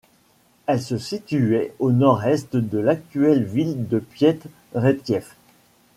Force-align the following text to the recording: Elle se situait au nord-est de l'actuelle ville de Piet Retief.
Elle 0.65 0.81
se 0.81 0.97
situait 0.97 1.75
au 1.77 1.91
nord-est 1.91 2.55
de 2.55 2.79
l'actuelle 2.79 3.43
ville 3.43 3.87
de 3.87 3.99
Piet 3.99 4.39
Retief. 4.73 5.35